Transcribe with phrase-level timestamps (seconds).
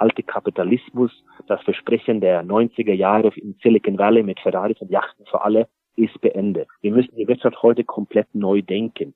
[0.00, 1.10] alte Kapitalismus,
[1.46, 6.20] das Versprechen der 90er Jahre in Silicon Valley mit Ferraris und Yachten für alle, ist
[6.20, 6.68] beendet.
[6.82, 9.14] Wir müssen die Wirtschaft heute komplett neu denken.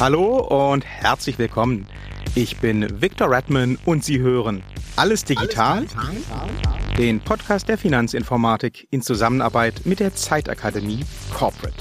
[0.00, 1.86] Hallo und herzlich willkommen.
[2.34, 4.62] Ich bin Victor Redman und Sie hören
[4.96, 5.86] Alles digital?
[6.98, 11.76] den Podcast der Finanzinformatik in Zusammenarbeit mit der Zeitakademie Corporate.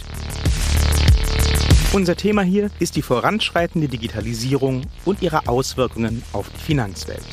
[1.98, 7.24] Unser Thema hier ist die voranschreitende Digitalisierung und ihre Auswirkungen auf die Finanzwelt.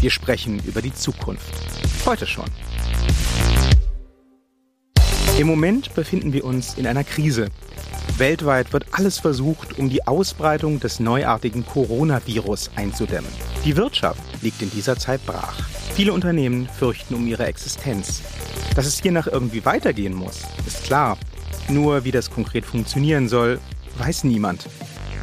[0.00, 1.52] Wir sprechen über die Zukunft.
[2.06, 2.46] Heute schon.
[5.38, 7.48] Im Moment befinden wir uns in einer Krise.
[8.16, 13.30] Weltweit wird alles versucht, um die Ausbreitung des neuartigen Coronavirus einzudämmen.
[13.66, 15.68] Die Wirtschaft liegt in dieser Zeit brach.
[15.92, 18.22] Viele Unternehmen fürchten um ihre Existenz.
[18.74, 21.18] Dass es hiernach irgendwie weitergehen muss, ist klar.
[21.68, 23.60] Nur wie das konkret funktionieren soll,
[24.00, 24.66] weiß niemand.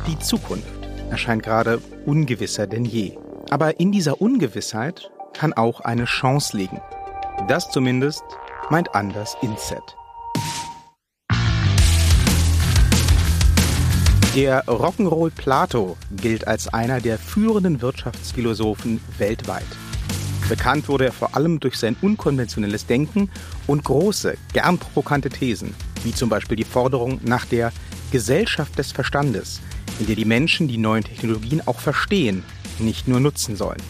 [0.05, 0.67] Die Zukunft
[1.09, 3.17] erscheint gerade ungewisser denn je.
[3.49, 6.79] Aber in dieser Ungewissheit kann auch eine Chance liegen.
[7.47, 8.23] Das zumindest
[8.69, 9.95] meint Anders Inset.
[14.35, 19.65] Der Rock'n'Roll Plato gilt als einer der führenden Wirtschaftsphilosophen weltweit.
[20.47, 23.31] Bekannt wurde er vor allem durch sein unkonventionelles Denken
[23.65, 27.71] und große, gern provokante Thesen, wie zum Beispiel die Forderung nach der
[28.11, 29.59] Gesellschaft des Verstandes,
[29.99, 32.43] in der die Menschen die neuen Technologien auch verstehen,
[32.79, 33.81] nicht nur nutzen sollen.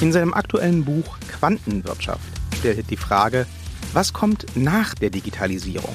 [0.00, 2.26] In seinem aktuellen Buch Quantenwirtschaft
[2.58, 3.46] stellt er die Frage,
[3.92, 5.94] was kommt nach der Digitalisierung?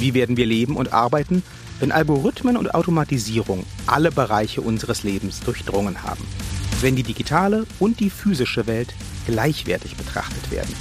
[0.00, 1.42] Wie werden wir leben und arbeiten,
[1.78, 6.24] wenn Algorithmen und Automatisierung alle Bereiche unseres Lebens durchdrungen haben?
[6.80, 8.94] Wenn die digitale und die physische Welt
[9.26, 10.74] gleichwertig betrachtet werden?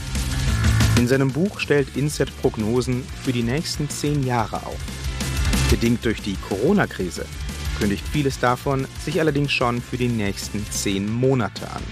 [0.98, 4.80] In seinem Buch stellt Inset Prognosen für die nächsten zehn Jahre auf.
[5.70, 7.26] Bedingt durch die Corona-Krise
[7.78, 11.84] kündigt vieles davon sich allerdings schon für die nächsten zehn Monate an.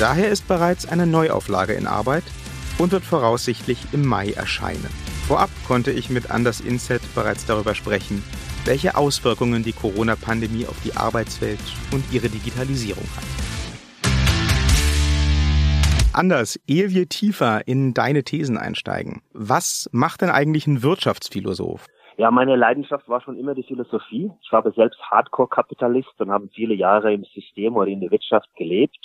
[0.00, 2.24] Daher ist bereits eine Neuauflage in Arbeit
[2.78, 4.88] und wird voraussichtlich im Mai erscheinen.
[5.26, 8.24] Vorab konnte ich mit Anders Inset bereits darüber sprechen,
[8.64, 11.60] welche Auswirkungen die Corona-Pandemie auf die Arbeitswelt
[11.90, 13.24] und ihre Digitalisierung hat.
[16.14, 21.86] Anders, ehe wir tiefer in deine Thesen einsteigen, was macht denn eigentlich ein Wirtschaftsphilosoph?
[22.18, 24.28] Ja, meine Leidenschaft war schon immer die Philosophie.
[24.42, 28.98] Ich war selbst Hardcore-Kapitalist und habe viele Jahre im System oder in der Wirtschaft gelebt.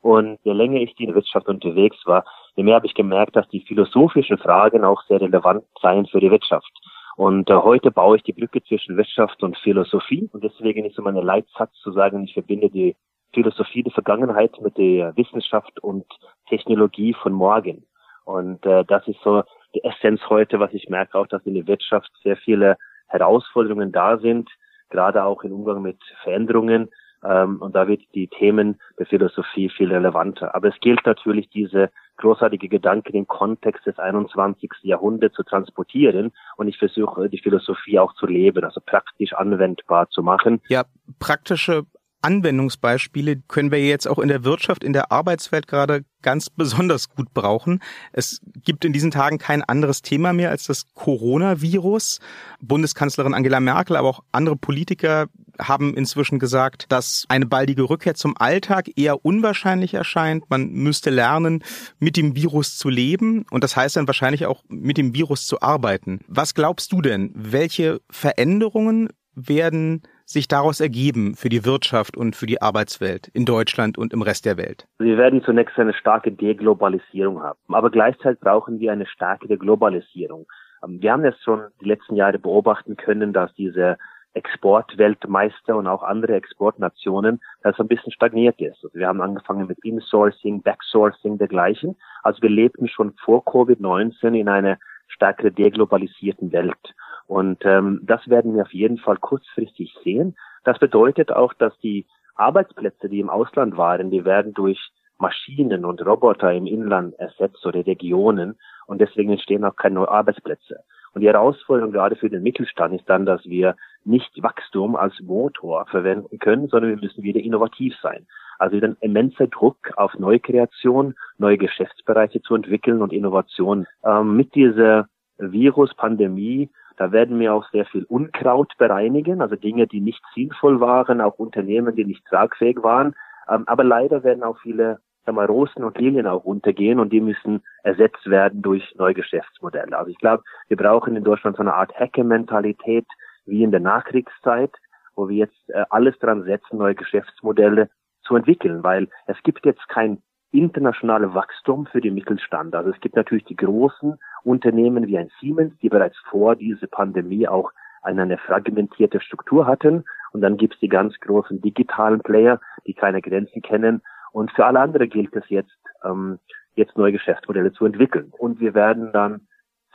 [0.00, 2.24] Und je länger ich in der Wirtschaft unterwegs war,
[2.54, 6.30] je mehr habe ich gemerkt, dass die philosophischen Fragen auch sehr relevant seien für die
[6.30, 6.70] Wirtschaft.
[7.16, 10.30] Und äh, heute baue ich die Brücke zwischen Wirtschaft und Philosophie.
[10.32, 12.94] Und deswegen ist so mein Leitsatz zu sagen, ich verbinde die
[13.34, 16.06] Philosophie der Vergangenheit mit der Wissenschaft und
[16.48, 17.84] Technologie von morgen.
[18.24, 19.42] Und äh, das ist so
[19.74, 24.18] die Essenz heute, was ich merke auch, dass in der Wirtschaft sehr viele Herausforderungen da
[24.18, 24.50] sind,
[24.90, 26.90] gerade auch im Umgang mit Veränderungen.
[27.24, 30.54] Ähm, und da wird die Themen der Philosophie viel relevanter.
[30.54, 34.70] Aber es gilt natürlich, diese großartige Gedanken im Kontext des 21.
[34.82, 36.32] Jahrhunderts zu transportieren.
[36.56, 40.60] Und ich versuche, die Philosophie auch zu leben, also praktisch anwendbar zu machen.
[40.68, 40.84] Ja,
[41.18, 41.84] praktische
[42.22, 47.34] Anwendungsbeispiele können wir jetzt auch in der Wirtschaft, in der Arbeitswelt gerade ganz besonders gut
[47.34, 47.80] brauchen.
[48.12, 52.20] Es gibt in diesen Tagen kein anderes Thema mehr als das Coronavirus.
[52.60, 55.26] Bundeskanzlerin Angela Merkel, aber auch andere Politiker
[55.58, 60.48] haben inzwischen gesagt, dass eine baldige Rückkehr zum Alltag eher unwahrscheinlich erscheint.
[60.48, 61.62] Man müsste lernen,
[61.98, 65.60] mit dem Virus zu leben und das heißt dann wahrscheinlich auch mit dem Virus zu
[65.60, 66.20] arbeiten.
[66.28, 67.32] Was glaubst du denn?
[67.34, 73.98] Welche Veränderungen werden sich daraus ergeben für die Wirtschaft und für die Arbeitswelt in Deutschland
[73.98, 74.86] und im Rest der Welt?
[74.98, 80.46] Wir werden zunächst eine starke Deglobalisierung haben, aber gleichzeitig brauchen wir eine starke Globalisierung.
[80.84, 83.98] Ähm, wir haben jetzt schon die letzten Jahre beobachten können, dass diese
[84.34, 88.82] Exportweltmeister und auch andere Exportnationen, das ein bisschen stagniert ist.
[88.82, 91.96] Also wir haben angefangen mit Insourcing, Backsourcing dergleichen.
[92.22, 94.78] Also wir lebten schon vor Covid-19 in einer
[95.08, 96.94] stärker deglobalisierten Welt.
[97.26, 100.36] Und ähm, das werden wir auf jeden Fall kurzfristig sehen.
[100.64, 106.04] Das bedeutet auch, dass die Arbeitsplätze, die im Ausland waren, die werden durch Maschinen und
[106.04, 110.80] Roboter im Inland ersetzt oder Regionen und deswegen entstehen auch keine neuen Arbeitsplätze.
[111.14, 115.86] Und die Herausforderung gerade für den Mittelstand ist dann, dass wir nicht Wachstum als Motor
[115.86, 118.26] verwenden können, sondern wir müssen wieder innovativ sein.
[118.58, 123.86] Also wieder ein immenser Druck auf Neukreation, neue Geschäftsbereiche zu entwickeln und Innovation.
[124.04, 125.06] Ähm, mit dieser
[125.38, 131.20] Virus-Pandemie da werden wir auch sehr viel Unkraut bereinigen, also Dinge, die nicht sinnvoll waren,
[131.20, 133.14] auch Unternehmen, die nicht tragfähig waren.
[133.48, 137.20] Ähm, aber leider werden auch viele sagen wir, Rosen und Lilien auch runtergehen und die
[137.20, 139.96] müssen ersetzt werden durch neue Geschäftsmodelle.
[139.96, 143.06] Also ich glaube, wir brauchen in Deutschland so eine Art Hacker-Mentalität
[143.46, 144.72] wie in der Nachkriegszeit,
[145.14, 147.88] wo wir jetzt äh, alles dran setzen, neue Geschäftsmodelle
[148.24, 152.74] zu entwickeln, weil es gibt jetzt kein internationales Wachstum für den Mittelstand.
[152.74, 157.48] Also es gibt natürlich die großen Unternehmen wie ein Siemens, die bereits vor dieser Pandemie
[157.48, 157.72] auch
[158.02, 160.04] eine fragmentierte Struktur hatten.
[160.32, 164.02] Und dann gibt es die ganz großen digitalen Player, die keine Grenzen kennen.
[164.32, 166.38] Und für alle anderen gilt es jetzt, ähm,
[166.74, 168.32] jetzt neue Geschäftsmodelle zu entwickeln.
[168.36, 169.46] Und wir werden dann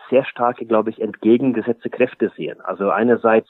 [0.10, 2.62] sehr starke, glaube ich, entgegengesetzte Kräfte sehen.
[2.62, 3.50] Also einerseits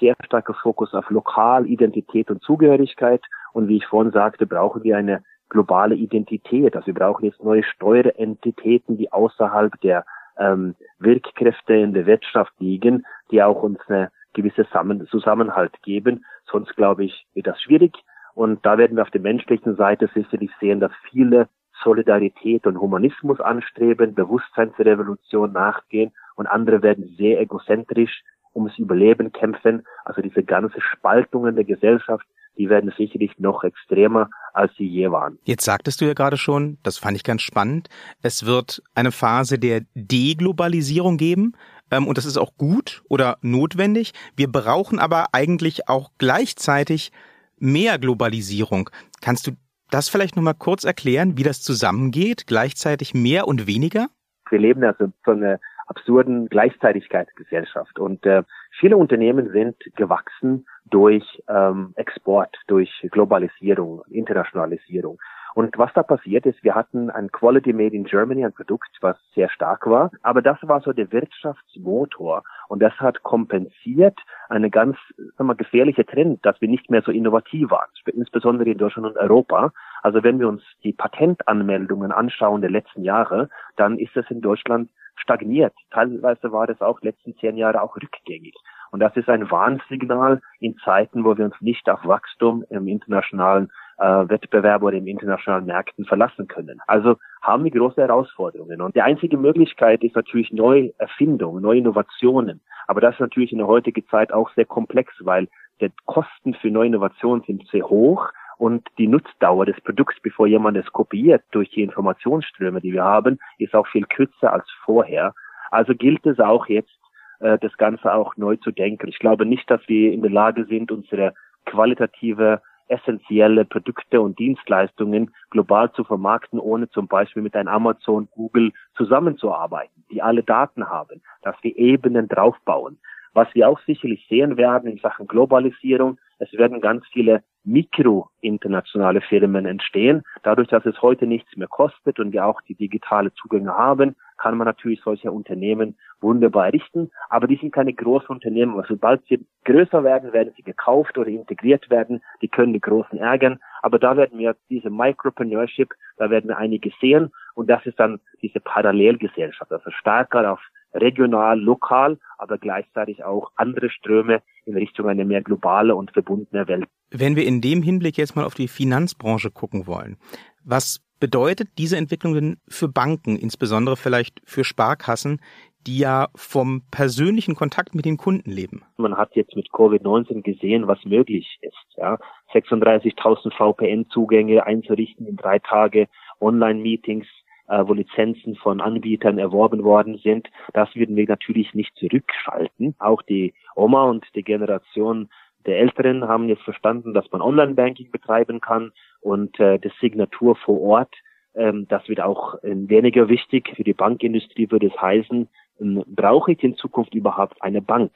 [0.00, 3.22] sehr starker Fokus auf Lokalidentität und Zugehörigkeit.
[3.52, 6.74] Und wie ich vorhin sagte, brauchen wir eine globale Identität.
[6.76, 10.04] Also wir brauchen jetzt neue Steuerentitäten, die außerhalb der
[10.38, 14.66] ähm, Wirkkräfte in der Wirtschaft liegen, die auch uns eine gewisse
[15.10, 16.24] Zusammenhalt geben.
[16.50, 17.94] Sonst glaube ich, wird das schwierig.
[18.34, 21.48] Und da werden wir auf der menschlichen Seite sicherlich sehen, dass viele
[21.82, 28.22] Solidarität und Humanismus anstreben, Bewusstseinsrevolution nachgehen und andere werden sehr egozentrisch
[28.54, 29.84] ums Überleben kämpfen.
[30.04, 35.38] Also diese ganze Spaltungen der Gesellschaft, die werden sicherlich noch extremer, als sie je waren.
[35.44, 37.88] Jetzt sagtest du ja gerade schon, das fand ich ganz spannend,
[38.22, 41.54] es wird eine Phase der Deglobalisierung geben.
[41.90, 44.12] Ähm, und das ist auch gut oder notwendig.
[44.36, 47.12] Wir brauchen aber eigentlich auch gleichzeitig
[47.58, 48.90] mehr Globalisierung.
[49.20, 49.52] Kannst du
[49.90, 54.08] das vielleicht nochmal kurz erklären, wie das zusammengeht, gleichzeitig mehr und weniger?
[54.50, 57.98] Wir leben also so eine absurden Gleichzeitigkeitsgesellschaft.
[57.98, 58.42] Und äh,
[58.78, 65.18] viele Unternehmen sind gewachsen durch ähm, Export, durch Globalisierung, Internationalisierung.
[65.54, 69.16] Und was da passiert ist, wir hatten ein Quality Made in Germany, ein Produkt, was
[69.34, 74.18] sehr stark war, aber das war so der Wirtschaftsmotor und das hat kompensiert
[74.48, 74.96] eine ganz
[75.38, 79.16] sagen wir, gefährliche Trend, dass wir nicht mehr so innovativ waren, insbesondere in Deutschland und
[79.16, 79.72] Europa.
[80.04, 84.90] Also wenn wir uns die Patentanmeldungen anschauen der letzten Jahre, dann ist es in Deutschland
[85.16, 85.72] stagniert.
[85.90, 88.54] Teilweise war das auch letzten zehn Jahre auch rückgängig.
[88.90, 93.70] Und das ist ein Warnsignal in Zeiten, wo wir uns nicht auf Wachstum im internationalen
[93.96, 96.80] äh, Wettbewerb oder im internationalen Märkten verlassen können.
[96.86, 98.82] Also haben wir große Herausforderungen.
[98.82, 102.60] Und die einzige Möglichkeit ist natürlich Neuerfindung, neue Innovationen.
[102.86, 105.48] Aber das ist natürlich in der heutigen Zeit auch sehr komplex, weil
[105.80, 108.28] die Kosten für neue Innovationen sind sehr hoch
[108.58, 113.38] und die Nutzdauer des Produkts, bevor jemand es kopiert durch die Informationsströme, die wir haben,
[113.58, 115.34] ist auch viel kürzer als vorher.
[115.70, 116.98] Also gilt es auch jetzt,
[117.40, 119.08] äh, das Ganze auch neu zu denken.
[119.08, 121.34] Ich glaube nicht, dass wir in der Lage sind, unsere
[121.66, 128.72] qualitative essentielle Produkte und Dienstleistungen global zu vermarkten, ohne zum Beispiel mit einem Amazon, Google
[128.96, 132.98] zusammenzuarbeiten, die alle Daten haben, dass wir Ebenen draufbauen.
[133.32, 139.66] Was wir auch sicherlich sehen werden in Sachen Globalisierung, es werden ganz viele mikro-internationale Firmen
[139.66, 140.22] entstehen.
[140.42, 144.56] Dadurch, dass es heute nichts mehr kostet und wir auch die digitale Zugänge haben, kann
[144.56, 147.10] man natürlich solche Unternehmen wunderbar richten.
[147.28, 148.76] Aber die sind keine großen Unternehmen.
[148.76, 152.22] Also sobald sie größer werden, werden sie gekauft oder integriert werden.
[152.42, 153.58] Die können die Großen ärgern.
[153.82, 157.32] Aber da werden wir diese Micropreneurship, da werden wir einige sehen.
[157.54, 160.60] Und das ist dann diese Parallelgesellschaft, also stärker auf
[160.94, 166.88] regional, lokal, aber gleichzeitig auch andere Ströme in Richtung einer mehr globale und verbundene Welt.
[167.10, 170.16] Wenn wir in dem Hinblick jetzt mal auf die Finanzbranche gucken wollen,
[170.64, 175.40] was bedeutet diese Entwicklung denn für Banken, insbesondere vielleicht für Sparkassen,
[175.86, 178.82] die ja vom persönlichen Kontakt mit den Kunden leben?
[178.96, 181.96] Man hat jetzt mit Covid-19 gesehen, was möglich ist.
[181.96, 182.18] Ja?
[182.52, 186.08] 36.000 VPN-Zugänge einzurichten in drei Tage,
[186.40, 187.26] Online-Meetings,
[187.68, 190.48] äh, wo Lizenzen von Anbietern erworben worden sind.
[190.72, 192.94] Das würden wir natürlich nicht zurückschalten.
[192.98, 195.28] Auch die Oma und die Generation
[195.66, 200.80] der Älteren haben jetzt verstanden, dass man Online-Banking betreiben kann und äh, die Signatur vor
[200.80, 201.14] Ort,
[201.54, 203.72] ähm, das wird auch äh, weniger wichtig.
[203.74, 205.48] Für die Bankindustrie würde es heißen,
[205.80, 208.12] äh, brauche ich in Zukunft überhaupt eine Bank?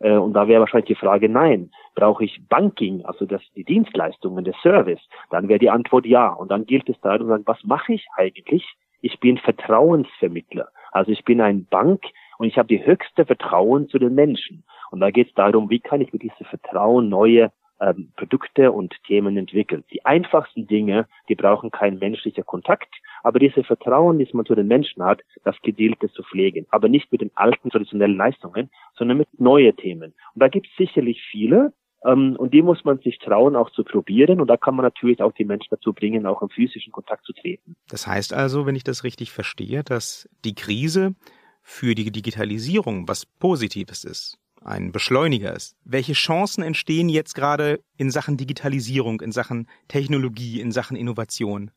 [0.00, 1.70] Äh, und da wäre wahrscheinlich die Frage, nein.
[1.94, 5.00] Brauche ich Banking, also das, die Dienstleistungen, der Service?
[5.30, 6.28] Dann wäre die Antwort ja.
[6.32, 8.64] Und dann gilt es da und sagen, was mache ich eigentlich?
[9.00, 10.68] Ich bin Vertrauensvermittler.
[10.92, 12.02] Also ich bin ein Bank
[12.38, 14.64] und ich habe die höchste Vertrauen zu den Menschen.
[14.90, 18.94] Und da geht es darum, wie kann ich mit diesem Vertrauen neue ähm, Produkte und
[19.06, 19.84] Themen entwickeln.
[19.92, 24.66] Die einfachsten Dinge, die brauchen keinen menschlichen Kontakt, aber diese Vertrauen, das man zu den
[24.66, 26.66] Menschen hat, das gilt zu pflegen.
[26.70, 30.14] Aber nicht mit den alten traditionellen Leistungen, sondern mit neuen Themen.
[30.34, 34.40] Und da gibt es sicherlich viele, und die muss man sich trauen, auch zu probieren.
[34.40, 37.32] Und da kann man natürlich auch die Menschen dazu bringen, auch im physischen Kontakt zu
[37.32, 37.76] treten.
[37.90, 41.14] Das heißt also, wenn ich das richtig verstehe, dass die Krise
[41.62, 45.76] für die Digitalisierung was Positives ist, ein Beschleuniger ist.
[45.84, 51.70] Welche Chancen entstehen jetzt gerade in Sachen Digitalisierung, in Sachen Technologie, in Sachen Innovation?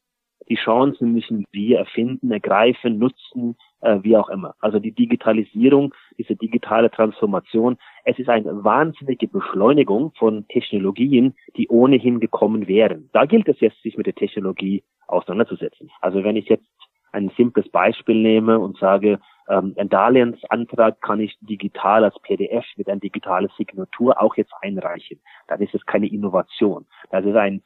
[0.50, 4.56] Die Chancen müssen wir erfinden, ergreifen, nutzen, äh, wie auch immer.
[4.60, 12.20] Also die Digitalisierung, diese digitale Transformation es ist eine wahnsinnige Beschleunigung von Technologien, die ohnehin
[12.20, 13.10] gekommen wären.
[13.13, 15.91] Da gilt es jetzt, sich mit der Technologie auseinanderzusetzen.
[16.01, 16.67] Also wenn ich jetzt
[17.12, 22.88] ein simples Beispiel nehme und sage, ähm, ein Darlehensantrag kann ich digital als PDF mit
[22.88, 25.20] einer digitalen Signatur auch jetzt einreichen.
[25.48, 26.86] Dann ist es keine Innovation.
[27.12, 27.62] Das ist ein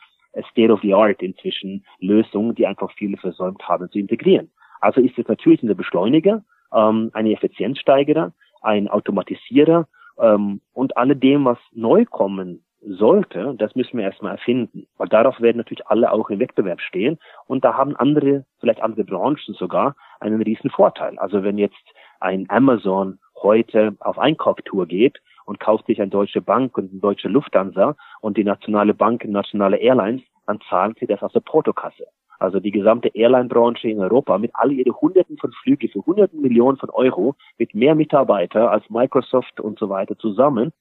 [0.52, 4.52] State of the Art inzwischen Lösung, die einfach viele versäumt haben zu integrieren.
[4.82, 9.88] Also ist es natürlich ein Beschleuniger, ähm, ein Effizienzsteigerer, ein Automatisierer
[10.20, 14.88] ähm, und alledem, was neu kommen sollte, das müssen wir erstmal erfinden.
[14.98, 17.18] Weil darauf werden natürlich alle auch im Wettbewerb stehen.
[17.48, 21.18] Und da haben andere, vielleicht andere Branchen sogar, einen riesen Vorteil.
[21.18, 21.84] Also wenn jetzt
[22.20, 27.28] ein Amazon heute auf Einkauftour geht und kauft sich eine deutsche Bank und eine deutsche
[27.28, 32.06] Lufthansa und die nationale Bank und nationale Airlines, dann zahlen sie das aus der Portokasse.
[32.40, 36.78] Also die gesamte Airline-Branche in Europa mit all ihre Hunderten von Flüge für Hunderten Millionen
[36.78, 40.72] von Euro mit mehr Mitarbeiter als Microsoft und so weiter zusammen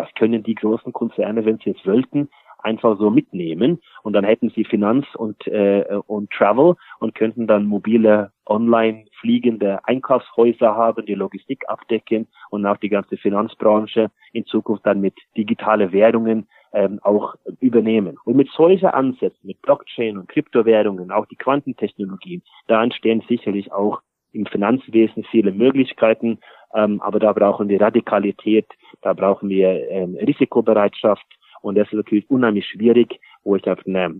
[0.00, 2.28] das können die großen Konzerne, wenn sie es wollten,
[2.62, 3.80] einfach so mitnehmen.
[4.02, 9.84] Und dann hätten sie Finanz und äh, und Travel und könnten dann mobile online fliegende
[9.84, 15.92] Einkaufshäuser haben, die Logistik abdecken und auch die ganze Finanzbranche in Zukunft dann mit digitale
[15.92, 18.18] Währungen ähm, auch übernehmen.
[18.24, 24.00] Und mit solchen Ansätzen, mit Blockchain und Kryptowährungen, auch die Quantentechnologie, da entstehen sicherlich auch
[24.32, 26.38] im Finanzwesen viele Möglichkeiten,
[26.74, 28.66] ähm, aber da brauchen wir Radikalität,
[29.02, 31.26] da brauchen wir ähm, Risikobereitschaft
[31.62, 34.12] und das ist natürlich unheimlich schwierig, wo ich auf einer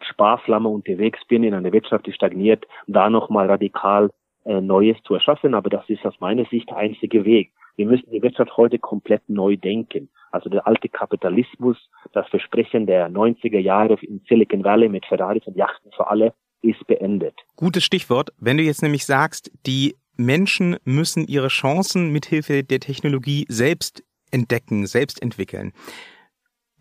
[0.00, 4.10] Sparflamme unterwegs bin, in einer Wirtschaft, die stagniert, da nochmal radikal
[4.44, 5.54] äh, Neues zu erschaffen.
[5.54, 7.52] Aber das ist aus meiner Sicht der einzige Weg.
[7.76, 10.08] Wir müssen die Wirtschaft heute komplett neu denken.
[10.30, 11.76] Also der alte Kapitalismus,
[12.12, 16.86] das Versprechen der 90er Jahre in Silicon Valley mit Ferraris und Yachten für alle, ist
[16.86, 17.34] beendet.
[17.56, 18.30] Gutes Stichwort.
[18.38, 24.86] Wenn du jetzt nämlich sagst, die Menschen müssen ihre Chancen mithilfe der Technologie selbst entdecken,
[24.86, 25.72] selbst entwickeln.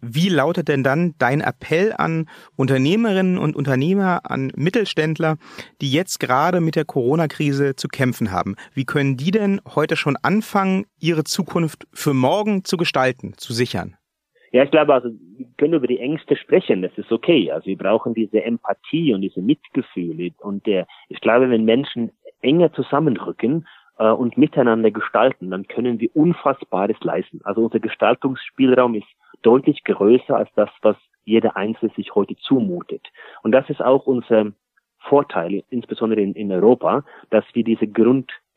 [0.01, 5.37] Wie lautet denn dann dein Appell an Unternehmerinnen und Unternehmer, an Mittelständler,
[5.81, 8.55] die jetzt gerade mit der Corona-Krise zu kämpfen haben?
[8.73, 13.95] Wie können die denn heute schon anfangen, ihre Zukunft für morgen zu gestalten, zu sichern?
[14.51, 17.51] Ja, ich glaube, also wir können über die Ängste sprechen, das ist okay.
[17.51, 20.31] Also wir brauchen diese Empathie und diese Mitgefühle.
[20.39, 23.67] Und der, ich glaube, wenn Menschen enger zusammenrücken
[23.99, 27.41] äh, und miteinander gestalten, dann können wir Unfassbares leisten.
[27.43, 29.07] Also unser Gestaltungsspielraum ist
[29.43, 33.05] deutlich größer als das, was jeder Einzelne sich heute zumutet.
[33.43, 34.53] Und das ist auch unser
[34.97, 37.87] Vorteil, insbesondere in, in Europa, dass wir diese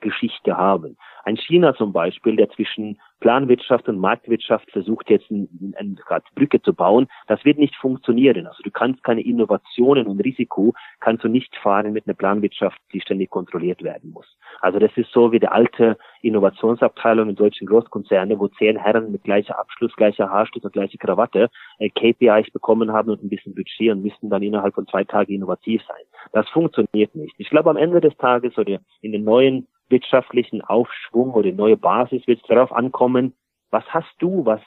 [0.03, 0.97] Grundgeschichte haben.
[1.25, 5.47] Ein China zum Beispiel, der zwischen Planwirtschaft und Marktwirtschaft versucht jetzt eine
[5.79, 8.47] ein, eine Brücke zu bauen, das wird nicht funktionieren.
[8.49, 13.01] Also du kannst keine Innovationen und Risiko kannst du nicht fahren mit einer Planwirtschaft, die
[13.01, 14.27] ständig kontrolliert werden muss.
[14.61, 19.23] Also das ist so wie der alte Innovationsabteilung in deutschen Großkonzernen, wo zehn Herren mit
[19.23, 23.93] gleicher Abschluss, gleicher Haarschnitt und gleicher Krawatte äh, KPIs bekommen haben und ein bisschen Budget
[23.93, 26.05] und müssten dann innerhalb von zwei Tagen innovativ sein.
[26.33, 27.35] Das funktioniert nicht.
[27.39, 32.27] Ich glaube am Ende des Tages oder in den neuen wirtschaftlichen Aufschwung oder neue Basis
[32.27, 33.35] wird es darauf ankommen,
[33.71, 34.61] was hast du, was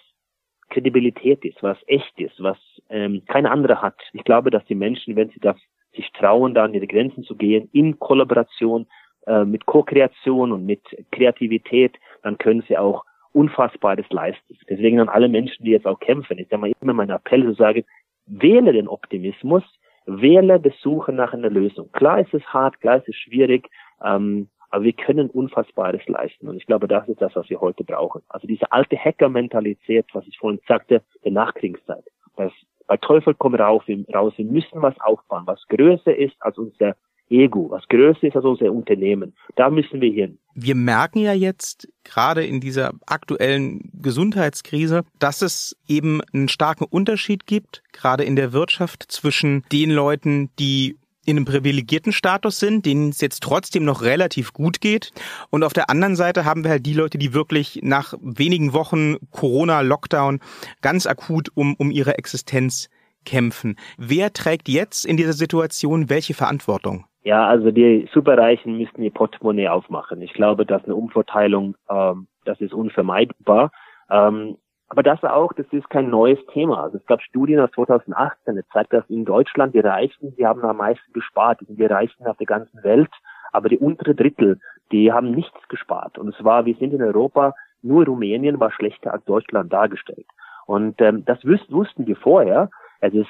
[0.69, 2.57] Kredibilität ist, was echt ist, was
[2.89, 3.99] ähm, keine andere hat.
[4.13, 5.57] Ich glaube, dass die Menschen, wenn sie das
[5.93, 8.87] sich trauen, da an ihre Grenzen zu gehen, in Kollaboration
[9.27, 13.03] äh, mit Co-Kreation und mit Kreativität, dann können sie auch
[13.33, 14.57] Unfassbares leisten.
[14.69, 17.83] Deswegen an alle Menschen, die jetzt auch kämpfen, ist ja immer mein Appell zu sagen,
[18.27, 19.63] wähle den Optimismus,
[20.05, 21.91] wähle das Suchen nach einer Lösung.
[21.91, 23.69] Klar ist es hart, klar ist es schwierig,
[24.03, 26.49] ähm, aber wir können Unfassbares leisten.
[26.49, 28.21] Und ich glaube, das ist das, was wir heute brauchen.
[28.27, 32.03] Also diese alte Hacker-Mentalität, was ich vorhin sagte, der Nachkriegszeit.
[32.35, 32.51] Das
[32.85, 36.97] bei Teufel komm raus, raus, wir müssen was aufbauen, was größer ist als unser
[37.29, 39.33] Ego, was größer ist als unser Unternehmen.
[39.55, 40.39] Da müssen wir hin.
[40.55, 47.47] Wir merken ja jetzt gerade in dieser aktuellen Gesundheitskrise, dass es eben einen starken Unterschied
[47.47, 53.09] gibt, gerade in der Wirtschaft zwischen den Leuten, die in einem privilegierten Status sind, denen
[53.09, 55.11] es jetzt trotzdem noch relativ gut geht.
[55.49, 59.17] Und auf der anderen Seite haben wir halt die Leute, die wirklich nach wenigen Wochen
[59.31, 60.39] Corona-Lockdown
[60.81, 62.89] ganz akut um, um ihre Existenz
[63.25, 63.75] kämpfen.
[63.97, 67.05] Wer trägt jetzt in dieser Situation welche Verantwortung?
[67.23, 70.21] Ja, also die Superreichen müssten ihr Portemonnaie aufmachen.
[70.21, 73.71] Ich glaube, dass eine Umverteilung, ähm, das ist unvermeidbar.
[74.11, 76.83] Ähm, aber das auch, das ist kein neues Thema.
[76.83, 80.61] Also es gab Studien aus 2018, das zeigt, dass in Deutschland die Reichen, die haben
[80.61, 81.61] am meisten gespart.
[81.61, 83.09] Die sind die Reichen auf der ganzen Welt.
[83.51, 84.59] Aber die untere Drittel,
[84.91, 86.17] die haben nichts gespart.
[86.17, 90.27] Und es war, wir sind in Europa, nur Rumänien war schlechter als Deutschland dargestellt.
[90.65, 92.69] Und ähm, das wüs wussten wir vorher.
[92.99, 93.29] Es ist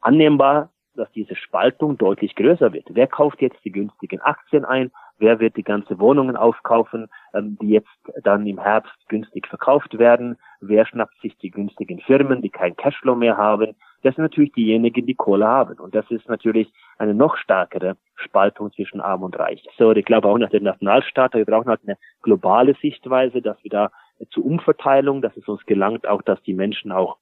[0.00, 2.86] annehmbar, dass diese Spaltung deutlich größer wird.
[2.90, 4.92] Wer kauft jetzt die günstigen Aktien ein?
[5.18, 7.88] Wer wird die ganze Wohnungen aufkaufen, ähm, die jetzt
[8.22, 13.14] dann im Herbst günstig verkauft werden, wer schnappt sich die günstigen Firmen, die kein Cashflow
[13.14, 13.74] mehr haben.
[14.02, 15.78] Das sind natürlich diejenigen, die Kohle haben.
[15.78, 19.66] Und das ist natürlich eine noch stärkere Spaltung zwischen Arm und Reich.
[19.78, 23.70] So, ich glaube auch nach den Nationalstaaten, wir brauchen halt eine globale Sichtweise, dass wir
[23.70, 23.90] da
[24.30, 27.16] zur Umverteilung, dass es uns gelangt, auch dass die Menschen auch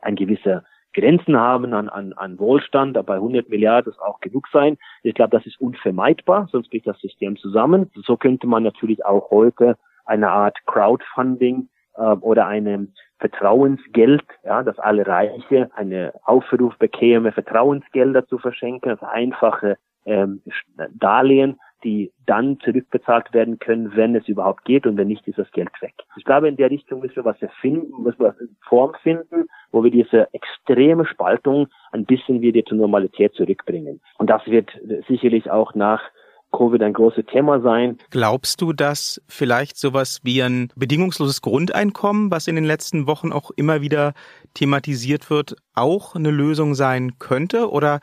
[0.00, 4.48] ein gewisser Grenzen haben an, an, an Wohlstand, aber bei 100 Milliarden ist auch genug
[4.52, 4.78] sein.
[5.02, 7.90] Ich glaube, das ist unvermeidbar, sonst bricht das System zusammen.
[8.06, 14.78] So könnte man natürlich auch heute eine Art Crowdfunding äh, oder eine Vertrauensgeld, ja, dass
[14.78, 20.42] alle Reiche eine Aufruf bekäme, Vertrauensgelder zu verschenken, also einfache ähm,
[20.94, 25.50] Darlehen, die dann zurückbezahlt werden können, wenn es überhaupt geht und wenn nicht, ist das
[25.52, 25.94] Geld weg.
[26.16, 29.82] Ich glaube, in der Richtung müssen wir was erfinden, müssen wir eine Form finden, wo
[29.82, 34.00] wir diese extreme Spaltung ein bisschen wieder zur Normalität zurückbringen.
[34.18, 34.70] Und das wird
[35.08, 36.02] sicherlich auch nach
[36.52, 37.98] Covid ein großes Thema sein.
[38.10, 43.50] Glaubst du, dass vielleicht sowas wie ein bedingungsloses Grundeinkommen, was in den letzten Wochen auch
[43.56, 44.12] immer wieder
[44.54, 47.70] thematisiert wird, auch eine Lösung sein könnte?
[47.70, 48.00] Oder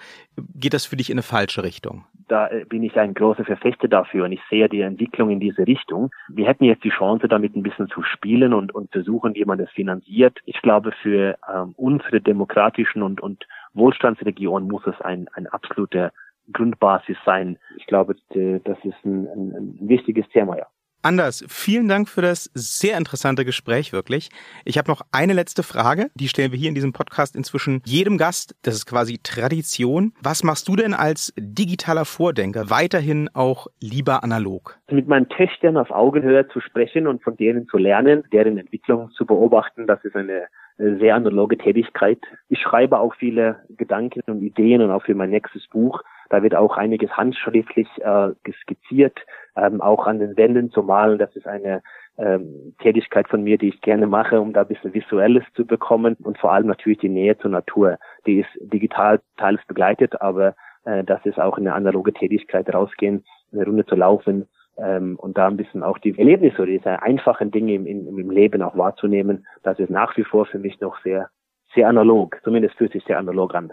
[0.55, 2.05] geht das für dich in eine falsche Richtung?
[2.29, 6.12] Da bin ich ein großer Verfechter dafür und ich sehe die Entwicklung in diese Richtung.
[6.29, 9.57] Wir hätten jetzt die Chance, damit ein bisschen zu spielen und, und versuchen, wie man
[9.57, 10.39] das finanziert.
[10.45, 16.12] Ich glaube, für ähm, unsere demokratischen und, und Wohlstandsregion muss es ein, ein absoluter
[16.53, 17.57] Grundbasis sein.
[17.77, 20.67] Ich glaube, das ist ein, ein, ein wichtiges Thema, ja.
[21.01, 24.29] Anders, vielen Dank für das sehr interessante Gespräch, wirklich.
[24.65, 28.18] Ich habe noch eine letzte Frage, die stellen wir hier in diesem Podcast inzwischen jedem
[28.18, 28.53] Gast.
[28.63, 30.12] Das ist quasi Tradition.
[30.22, 34.77] Was machst du denn als digitaler Vordenker weiterhin auch lieber analog?
[34.91, 39.25] Mit meinen Töchtern auf Augenhöhe zu sprechen und von denen zu lernen, deren Entwicklung zu
[39.25, 42.20] beobachten, das ist eine sehr analoge Tätigkeit.
[42.50, 46.01] Ich schreibe auch viele Gedanken und Ideen und auch für mein nächstes Buch.
[46.29, 48.29] Da wird auch einiges handschriftlich äh,
[48.62, 49.19] skizziert,
[49.55, 51.17] ähm, auch an den Wänden zu malen.
[51.17, 51.81] Das ist eine
[52.17, 56.15] ähm, Tätigkeit von mir, die ich gerne mache, um da ein bisschen Visuelles zu bekommen
[56.24, 57.98] und vor allem natürlich die Nähe zur Natur.
[58.25, 63.65] Die ist digital teils begleitet, aber äh, das ist auch eine analoge Tätigkeit, rausgehen, eine
[63.65, 64.48] Runde zu laufen,
[64.79, 68.29] ähm, und da ein bisschen auch die Erlebnisse oder diese einfachen Dinge im, im, im
[68.29, 71.29] Leben auch wahrzunehmen, das ist nach wie vor für mich noch sehr,
[71.74, 72.39] sehr analog.
[72.44, 73.72] Zumindest fühlt sich sehr analog an.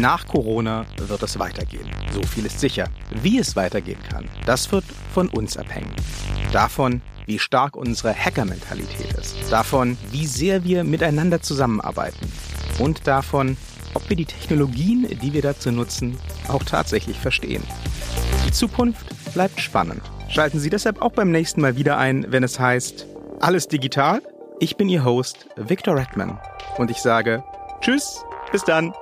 [0.00, 1.88] Nach Corona wird es weitergehen.
[2.12, 2.88] So viel ist sicher.
[3.22, 5.94] Wie es weitergehen kann, das wird von uns abhängen.
[6.52, 9.36] Davon, wie stark unsere Hacker-Mentalität ist.
[9.50, 12.30] Davon, wie sehr wir miteinander zusammenarbeiten.
[12.80, 13.56] Und davon,
[13.94, 17.62] ob wir die Technologien, die wir dazu nutzen, auch tatsächlich verstehen.
[18.44, 20.02] Die Zukunft bleibt spannend.
[20.28, 23.06] Schalten Sie deshalb auch beim nächsten Mal wieder ein, wenn es heißt,
[23.40, 24.22] alles digital?
[24.58, 26.40] Ich bin Ihr Host, Victor Redman.
[26.78, 27.44] Und ich sage,
[27.80, 28.92] Tschüss, bis dann.